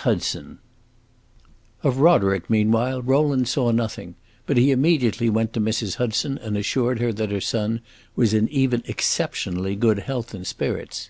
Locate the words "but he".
4.44-4.70